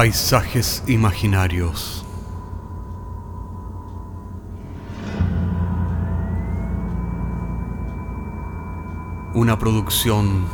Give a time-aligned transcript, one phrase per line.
[0.00, 2.06] Paisajes imaginarios.
[9.34, 10.46] Una producción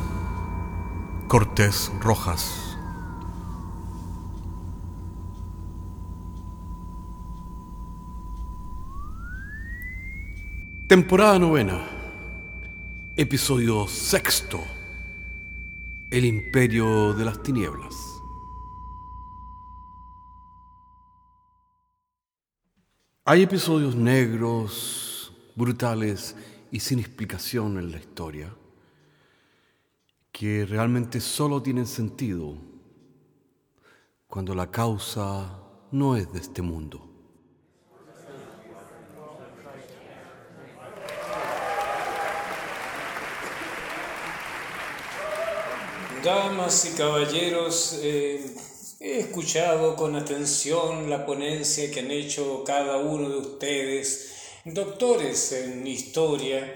[1.28, 2.77] Cortés Rojas.
[10.88, 11.87] Temporada novena.
[13.16, 14.59] Episodio sexto.
[16.10, 18.15] El imperio de las tinieblas.
[23.28, 26.36] Hay episodios negros, brutales
[26.70, 28.54] y sin explicación en la historia
[30.30, 32.56] que realmente solo tienen sentido
[34.28, 35.59] cuando la causa
[35.90, 37.04] no es de este mundo.
[46.23, 48.54] Damas y caballeros, eh,
[49.00, 54.32] he escuchado con atención la ponencia que han hecho cada uno de ustedes,
[54.64, 56.74] doctores en historia,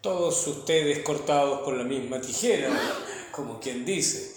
[0.00, 2.70] todos ustedes cortados por la misma tijera,
[3.32, 4.32] como quien dice.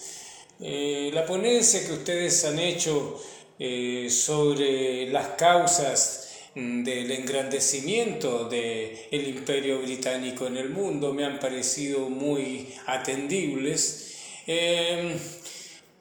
[0.59, 3.21] Eh, la ponencia que ustedes han hecho
[3.59, 6.23] eh, sobre las causas
[6.55, 14.07] del engrandecimiento del el imperio británico en el mundo me han parecido muy atendibles
[14.47, 15.19] Em,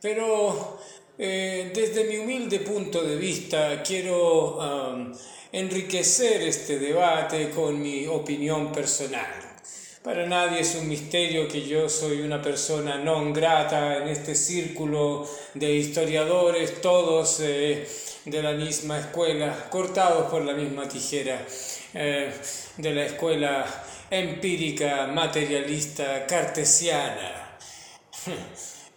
[0.01, 0.79] pero
[1.19, 4.59] eh, desde mi humilde punto de vista quiero
[5.53, 9.47] enriquecer este debate con mi opinión personal.
[10.07, 15.27] Para nadie es un misterio que yo soy una persona non grata en este círculo
[15.55, 17.85] de historiadores, todos eh,
[18.25, 21.45] de la misma escuela, cortados por la misma tijera,
[21.93, 22.31] eh,
[22.77, 23.67] de la escuela
[24.09, 27.59] empírica, materialista, cartesiana.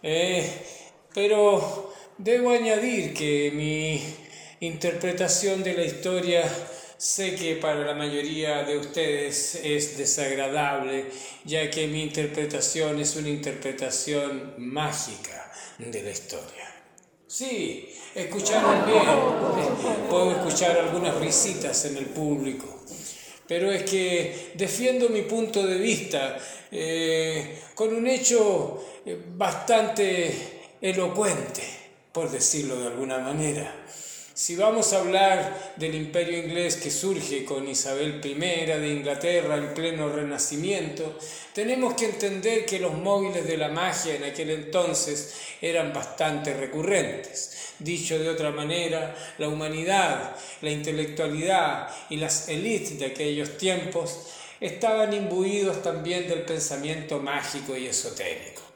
[1.12, 1.89] Pero
[2.22, 4.02] debo añadir que mi
[4.60, 6.44] interpretación de la historia
[6.98, 11.06] sé que para la mayoría de ustedes es desagradable,
[11.44, 16.74] ya que mi interpretación es una interpretación mágica de la historia.
[17.26, 19.06] Sí, escucharon bien,
[20.10, 22.66] puedo escuchar algunas risitas en el público.
[23.48, 26.36] Pero es que defiendo mi punto de vista
[26.70, 31.79] eh, con un hecho eh, bastante elocuente,
[32.12, 33.74] por decirlo de alguna manera.
[34.40, 39.74] Si vamos a hablar del imperio inglés que surge con Isabel I de Inglaterra en
[39.74, 41.18] pleno renacimiento,
[41.52, 47.74] tenemos que entender que los móviles de la magia en aquel entonces eran bastante recurrentes.
[47.80, 54.20] Dicho de otra manera, la humanidad, la intelectualidad y las élites de aquellos tiempos
[54.58, 58.69] estaban imbuidos también del pensamiento mágico y esotérico.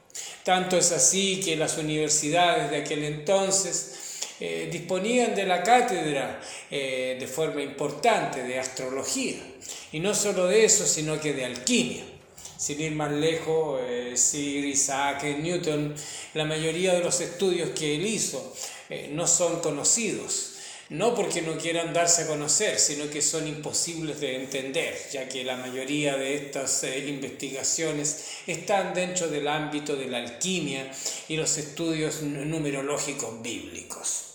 [0.45, 6.39] Tanto es así que las universidades de aquel entonces eh, disponían de la cátedra
[6.69, 9.37] eh, de forma importante de astrología.
[9.91, 12.03] Y no solo de eso, sino que de alquimia.
[12.59, 15.95] Sin ir más lejos, eh, Sir Isaac Newton,
[16.35, 18.53] la mayoría de los estudios que él hizo
[19.13, 20.54] no son conocidos
[20.89, 25.43] no porque no quieran darse a conocer, sino que son imposibles de entender, ya que
[25.43, 30.91] la mayoría de estas investigaciones están dentro del ámbito de la alquimia
[31.27, 34.34] y los estudios numerológicos bíblicos.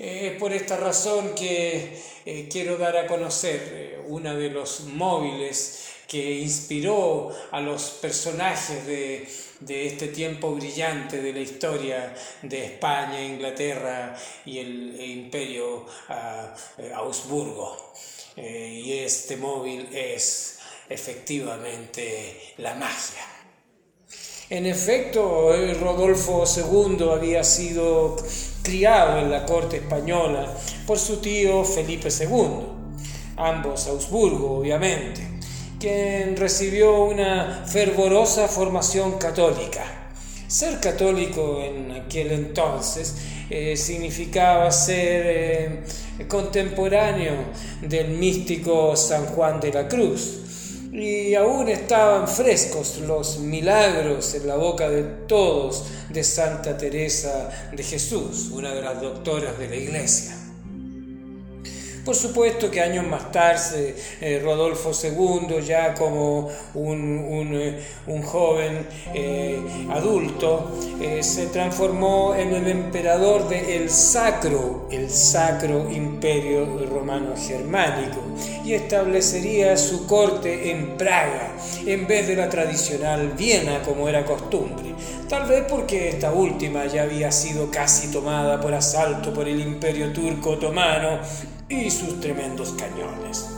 [0.00, 1.92] Es por esta razón que
[2.24, 8.86] eh, quiero dar a conocer eh, uno de los móviles que inspiró a los personajes
[8.86, 9.28] de,
[9.68, 14.16] este tiempo brillante de la historia de España, Inglaterra
[14.46, 17.92] y el imperio ah, eh, Augsburgo.
[18.38, 23.39] y este móvil es efectivamente la magia.
[24.50, 28.16] En efecto, Rodolfo II había sido
[28.64, 30.52] criado en la corte española
[30.88, 32.66] por su tío Felipe II,
[33.36, 35.20] ambos Augsburgo obviamente,
[35.78, 39.84] quien recibió una fervorosa formación católica.
[40.48, 43.14] Ser católico en aquel entonces
[43.48, 45.82] eh, significaba ser eh,
[46.26, 47.36] contemporáneo
[47.82, 50.40] del místico San Juan de la Cruz,
[50.92, 57.82] y aún estaban frescos los milagros en la boca de todos de Santa Teresa de
[57.82, 60.39] Jesús, una de las doctoras de la iglesia.
[62.04, 67.78] Por supuesto que años más tarde, eh, Rodolfo II, ya como un, eh,
[68.24, 69.60] joven eh,
[69.90, 70.70] adulto,
[71.20, 78.20] se transformó en el emperador del sacro, el sacro imperio romano germánico,
[78.64, 81.52] y establecería su corte en Praga,
[81.86, 84.94] en vez de la tradicional Viena como era costumbre.
[85.28, 90.12] Tal vez porque esta última ya había sido casi tomada por asalto por el imperio
[90.12, 91.20] turco otomano
[91.70, 93.48] y sus tremendos cañones.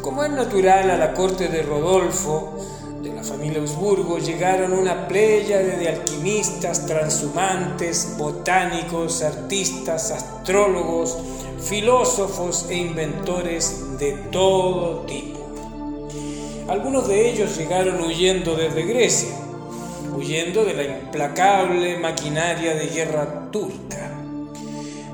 [0.00, 2.56] Como es natural a la corte de Rodolfo,
[3.02, 11.18] de la familia Habsburgo, llegaron una playa de alquimistas, transhumantes, botánicos, artistas, astrólogos,
[11.62, 15.40] filósofos e inventores de todo tipo.
[16.68, 19.36] Algunos de ellos llegaron huyendo desde Grecia,
[20.16, 23.89] huyendo de la implacable maquinaria de guerra turca.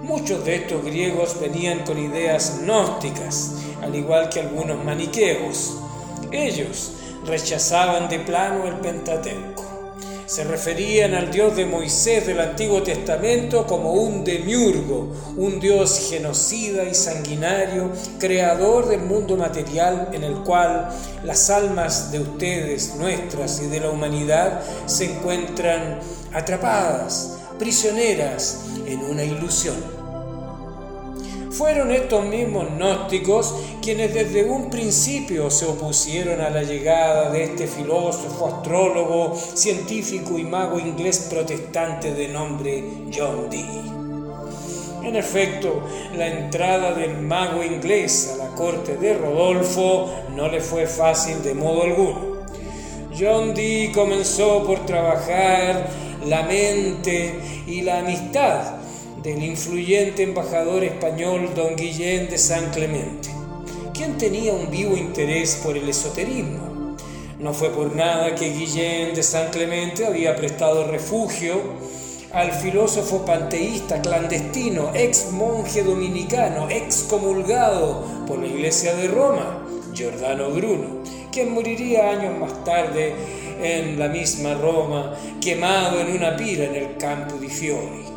[0.06, 5.78] Muchos de estos griegos venían con ideas gnósticas, al igual que algunos maniqueos.
[6.30, 6.92] Ellos
[7.26, 9.64] rechazaban de plano el Pentateuco.
[10.26, 16.84] Se referían al Dios de Moisés del Antiguo Testamento como un demiurgo, un Dios genocida
[16.84, 20.88] y sanguinario, creador del mundo material en el cual
[21.24, 25.98] las almas de ustedes, nuestras y de la humanidad se encuentran
[26.32, 29.95] atrapadas, prisioneras en una ilusión.
[31.56, 37.66] Fueron estos mismos gnósticos quienes desde un principio se opusieron a la llegada de este
[37.66, 43.64] filósofo, astrólogo, científico y mago inglés protestante de nombre John Dee.
[45.02, 45.82] En efecto,
[46.14, 51.54] la entrada del mago inglés a la corte de Rodolfo no le fue fácil de
[51.54, 52.44] modo alguno.
[53.18, 55.88] John Dee comenzó por trabajar
[56.26, 58.85] la mente y la amistad
[59.26, 63.28] del influyente embajador español don Guillén de San Clemente,
[63.92, 66.94] quien tenía un vivo interés por el esoterismo.
[67.40, 71.60] No fue por nada que Guillén de San Clemente había prestado refugio
[72.32, 81.02] al filósofo panteísta clandestino, ex monje dominicano, excomulgado por la Iglesia de Roma, Giordano Bruno,
[81.32, 83.12] quien moriría años más tarde
[83.60, 88.15] en la misma Roma, quemado en una pira en el campo di Fiori.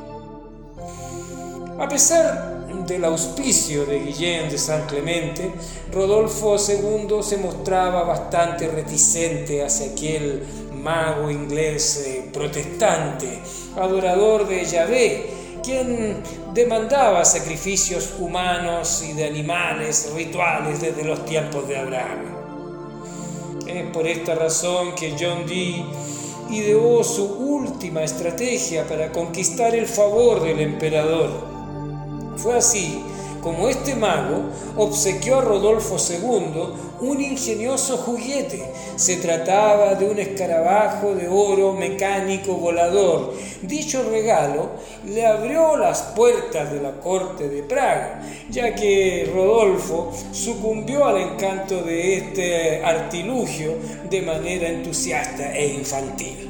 [1.79, 5.49] A pesar del auspicio de Guillén de San Clemente,
[5.93, 10.43] Rodolfo II se mostraba bastante reticente hacia aquel
[10.73, 13.39] mago inglés eh, protestante,
[13.77, 15.29] adorador de Yahvé,
[15.63, 16.21] quien
[16.53, 22.19] demandaba sacrificios humanos y de animales, rituales desde los tiempos de Abraham.
[23.65, 25.85] Es por esta razón que John Dee
[26.49, 31.48] ideó su última estrategia para conquistar el favor del emperador
[32.41, 33.03] fue así
[33.41, 38.61] como este mago obsequió a Rodolfo II un ingenioso juguete.
[38.97, 43.33] Se trataba de un escarabajo de oro mecánico volador.
[43.61, 44.71] Dicho regalo
[45.05, 51.81] le abrió las puertas de la corte de Praga, ya que Rodolfo sucumbió al encanto
[51.81, 53.75] de este artilugio
[54.09, 56.48] de manera entusiasta e infantil.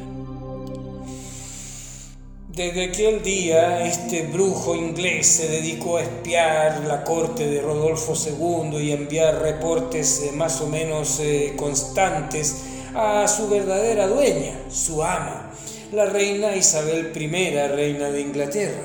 [2.56, 8.75] Desde aquel día este brujo inglés se dedicó a espiar la corte de Rodolfo II
[8.80, 12.63] y enviar reportes eh, más o menos eh, constantes
[12.96, 15.51] a su verdadera dueña, su ama,
[15.91, 17.27] la reina Isabel I,
[17.68, 18.82] reina de Inglaterra,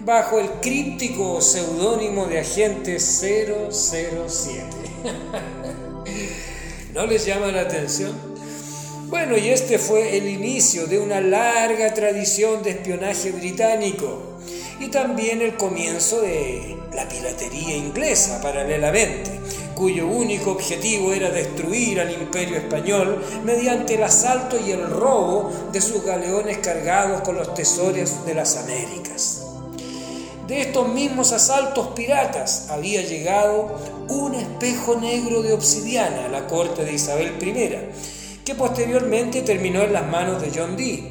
[0.00, 4.66] bajo el críptico seudónimo de agente 007.
[6.94, 8.35] ¿No les llama la atención?
[9.08, 14.40] Bueno, y este fue el inicio de una larga tradición de espionaje británico
[14.80, 19.30] y también el comienzo de la piratería inglesa paralelamente,
[19.76, 25.80] cuyo único objetivo era destruir al imperio español mediante el asalto y el robo de
[25.80, 29.42] sus galeones cargados con los tesoros de las Américas.
[30.48, 36.84] De estos mismos asaltos piratas había llegado un espejo negro de obsidiana a la corte
[36.84, 38.15] de Isabel I,
[38.46, 41.02] que posteriormente terminó en las manos de John Dee,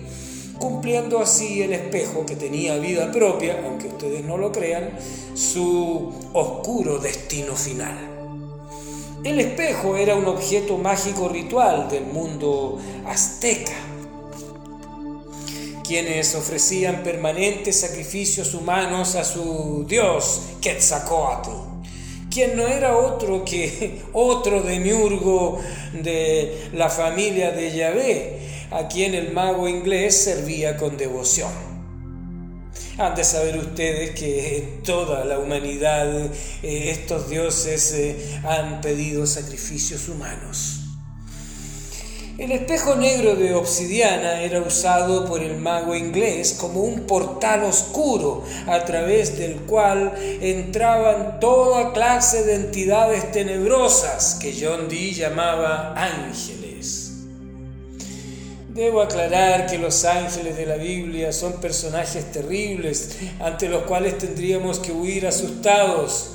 [0.57, 4.91] cumpliendo así el espejo que tenía vida propia, aunque ustedes no lo crean,
[5.33, 7.97] su oscuro destino final.
[9.25, 13.73] El espejo era un objeto mágico ritual del mundo azteca,
[15.85, 21.64] quienes ofrecían permanentes sacrificios humanos a su dios Quetzalcoatl
[22.35, 25.61] quien no era otro que otro demiurgo
[25.93, 28.39] de la familia de Yahvé,
[28.71, 31.53] a quien el mago inglés servía con devoción.
[32.97, 36.29] Han de saber ustedes que toda la humanidad,
[36.61, 40.84] eh, estos dioses eh, han pedido sacrificios humanos.
[42.37, 48.43] El espejo negro de obsidiana era usado por el mago inglés como un portal oscuro
[48.67, 57.13] a través del cual entraban toda clase de entidades tenebrosas que John Dee llamaba ángeles.
[58.67, 64.79] Debo aclarar que los ángeles de la Biblia son personajes terribles ante los cuales tendríamos
[64.79, 66.31] que huir asustados.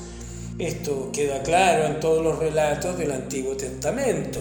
[0.58, 4.40] Esto queda claro en todos los relatos del Antiguo Testamento.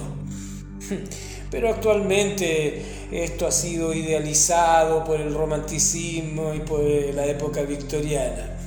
[1.51, 8.57] Pero actualmente esto ha sido idealizado por el romanticismo y por la época victoriana.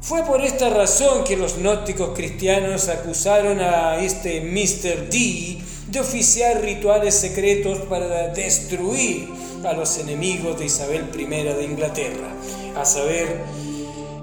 [0.00, 5.08] Fue por esta razón que los gnósticos cristianos acusaron a este Mr.
[5.08, 5.58] D
[5.88, 9.28] de oficiar rituales secretos para destruir
[9.64, 12.28] a los enemigos de Isabel I de Inglaterra,
[12.76, 13.44] a saber,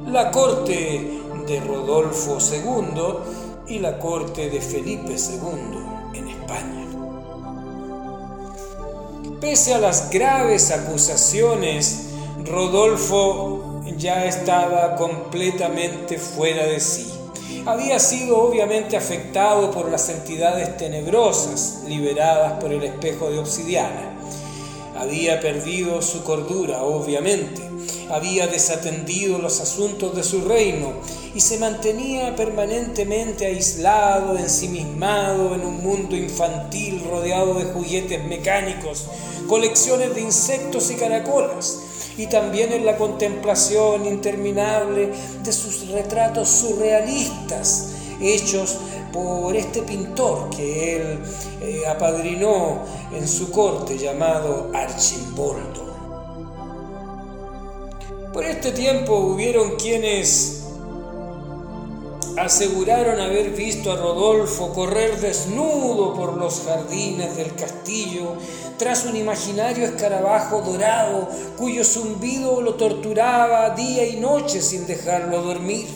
[0.08, 1.02] la corte
[1.48, 5.91] de Rodolfo II y la corte de Felipe II.
[9.40, 12.10] Pese a las graves acusaciones,
[12.46, 17.08] Rodolfo ya estaba completamente fuera de sí.
[17.66, 24.16] Había sido obviamente afectado por las entidades tenebrosas liberadas por el espejo de obsidiana.
[24.98, 27.72] Había perdido su cordura, obviamente
[28.12, 30.94] había desatendido los asuntos de su reino
[31.34, 39.06] y se mantenía permanentemente aislado, ensimismado en un mundo infantil rodeado de juguetes mecánicos,
[39.48, 41.80] colecciones de insectos y caracolas,
[42.18, 45.10] y también en la contemplación interminable
[45.44, 48.78] de sus retratos surrealistas hechos
[49.12, 51.20] por este pintor que él
[51.62, 52.84] eh, apadrinó
[53.14, 55.92] en su corte llamado Archimboldo.
[58.32, 60.61] Por este tiempo hubieron quienes
[62.38, 68.34] aseguraron haber visto a Rodolfo correr desnudo por los jardines del castillo
[68.78, 75.88] tras un imaginario escarabajo dorado cuyo zumbido lo torturaba día y noche sin dejarlo dormir.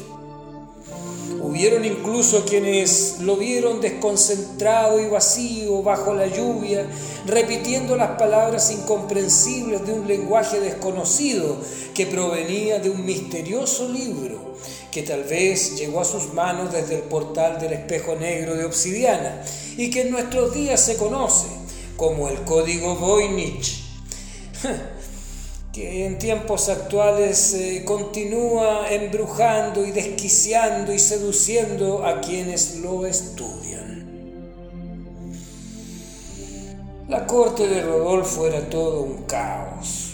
[1.41, 6.87] Hubieron incluso quienes lo vieron desconcentrado y vacío bajo la lluvia,
[7.27, 11.57] repitiendo las palabras incomprensibles de un lenguaje desconocido
[11.93, 14.55] que provenía de un misterioso libro
[14.95, 19.43] que tal vez llegó a sus manos desde el portal del espejo negro de obsidiana
[19.75, 21.47] y que en nuestros días se conoce
[21.97, 23.83] como el código Voynich.
[25.73, 34.05] que en tiempos actuales eh, continúa embrujando y desquiciando y seduciendo a quienes lo estudian.
[37.09, 40.13] La corte de Rodolfo era todo un caos.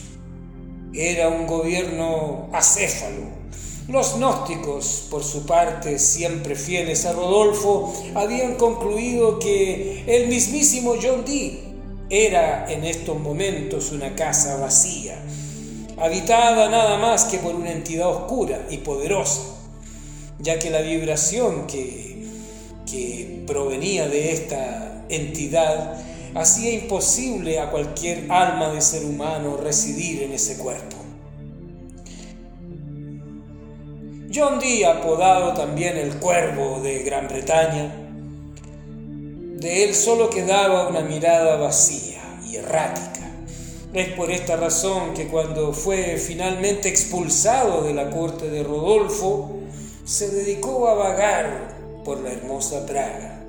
[0.92, 3.41] Era un gobierno acéfalo.
[3.88, 11.26] Los gnósticos, por su parte, siempre fieles a Rodolfo, habían concluido que el mismísimo John
[11.26, 11.60] Dee
[12.10, 15.18] era en estos momentos una casa vacía,
[15.98, 19.42] habitada nada más que por una entidad oscura y poderosa,
[20.40, 22.28] ya que la vibración que,
[22.90, 26.00] que provenía de esta entidad
[26.36, 31.01] hacía imposible a cualquier alma de ser humano residir en ese cuerpo.
[34.34, 37.94] John Dee, apodado también el Cuervo de Gran Bretaña,
[39.60, 43.22] de él solo quedaba una mirada vacía y errática
[43.94, 49.52] es por esta razón que cuando fue finalmente expulsado de la corte de Rodolfo,
[50.06, 53.44] se dedicó a vagar por la hermosa Praga.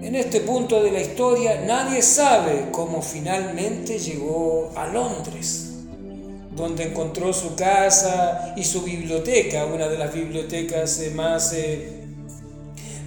[0.00, 5.71] En este punto de la historia nadie sabe cómo finalmente llegó a Londres,
[6.56, 12.02] donde encontró su casa y su biblioteca, una de las bibliotecas más eh,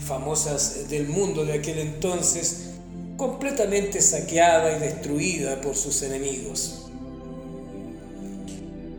[0.03, 2.71] famosas del mundo de aquel entonces,
[3.17, 6.81] completamente saqueada y destruida por sus enemigos.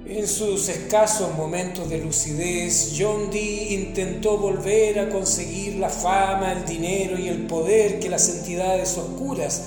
[0.08, 6.64] En sus escasos momentos de lucidez, John Dee intentó volver a conseguir la fama, el
[6.64, 9.64] dinero y el poder que las entidades oscuras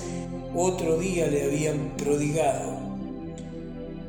[0.54, 2.79] otro día le habían prodigado.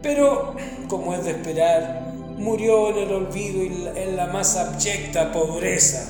[0.02, 0.56] Pero,
[0.88, 6.08] como es de esperar, murió en el olvido y en la más abyecta pobreza,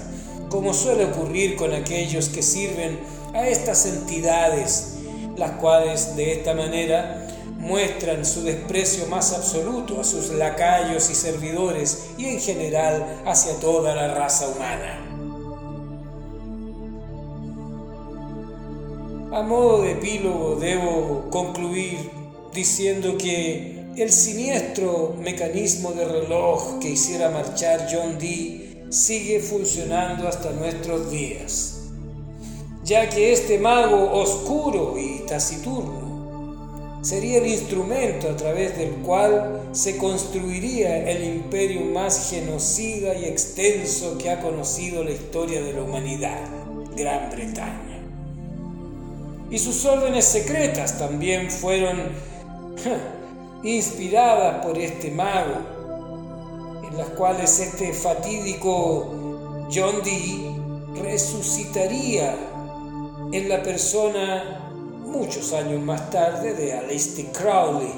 [0.50, 3.00] como suele ocurrir con aquellos que sirven
[3.34, 4.98] a estas entidades,
[5.36, 12.08] las cuales de esta manera muestran su desprecio más absoluto a sus lacayos y servidores
[12.18, 15.08] y en general hacia toda la raza humana.
[19.34, 22.10] A modo de epílogo debo concluir
[22.54, 30.52] diciendo que el siniestro mecanismo de reloj que hiciera marchar John Dee sigue funcionando hasta
[30.52, 31.90] nuestros días,
[32.86, 39.98] ya que este mago oscuro y taciturno sería el instrumento a través del cual se
[39.98, 46.40] construiría el imperio más genocida y extenso que ha conocido la historia de la humanidad,
[46.96, 48.00] Gran Bretaña.
[49.50, 51.98] Y sus órdenes secretas también fueron
[53.64, 60.56] inspiradas por este mago, en las cuales este fatídico John Dee
[61.02, 62.36] resucitaría
[63.32, 64.70] en la persona
[65.06, 67.92] muchos años más tarde de Aleister Crowley,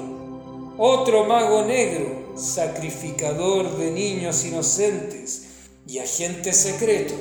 [0.78, 5.48] otro mago negro, sacrificador de niños inocentes
[5.86, 7.14] y agente secreto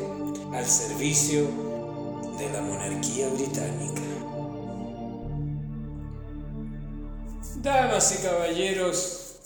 [0.54, 1.48] al servicio
[2.38, 4.13] de la monarquía británica.
[7.64, 9.38] Damas y caballeros,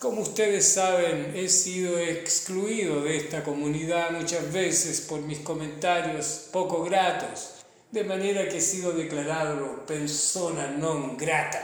[0.00, 6.82] como ustedes saben, he sido excluido de esta comunidad muchas veces por mis comentarios poco
[6.82, 11.62] gratos de manera que he sido declarado persona non grata.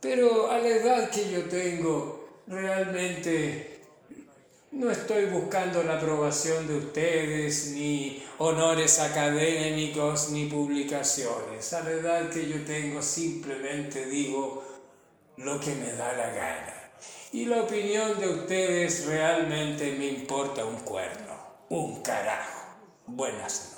[0.00, 3.77] Pero a la edad que yo tengo, realmente
[4.78, 11.72] no estoy buscando la aprobación de ustedes, ni honores académicos, ni publicaciones.
[11.72, 14.62] La edad que yo tengo, simplemente digo
[15.36, 16.74] lo que me da la gana.
[17.32, 21.34] Y la opinión de ustedes realmente me importa un cuerno,
[21.70, 22.76] un carajo.
[23.06, 23.77] Buenas noches.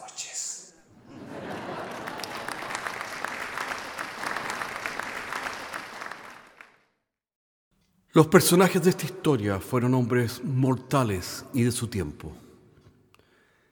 [8.12, 12.36] Los personajes de esta historia fueron hombres mortales y de su tiempo.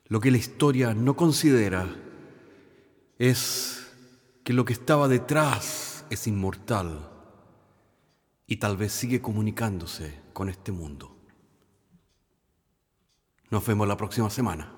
[0.06, 1.88] Lo que la historia no considera
[3.18, 3.84] es
[4.44, 7.10] que lo que estaba detrás es inmortal
[8.46, 11.16] y tal vez sigue comunicándose con este mundo.
[13.50, 14.77] Nos vemos la próxima semana.